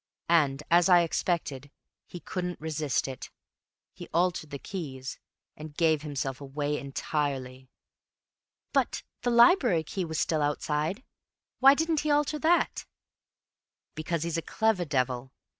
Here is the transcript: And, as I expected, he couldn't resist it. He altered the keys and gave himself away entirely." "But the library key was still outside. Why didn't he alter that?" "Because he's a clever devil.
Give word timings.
And, 0.29 0.63
as 0.71 0.89
I 0.89 1.01
expected, 1.01 1.69
he 2.07 2.19
couldn't 2.21 2.59
resist 2.59 3.07
it. 3.07 3.29
He 3.93 4.07
altered 4.11 4.49
the 4.49 4.57
keys 4.57 5.19
and 5.55 5.77
gave 5.77 6.01
himself 6.01 6.41
away 6.41 6.79
entirely." 6.79 7.69
"But 8.73 9.03
the 9.21 9.29
library 9.29 9.83
key 9.83 10.05
was 10.05 10.19
still 10.19 10.41
outside. 10.41 11.03
Why 11.59 11.75
didn't 11.75 11.99
he 11.99 12.09
alter 12.09 12.39
that?" 12.39 12.87
"Because 13.93 14.23
he's 14.23 14.39
a 14.39 14.41
clever 14.41 14.85
devil. 14.85 15.33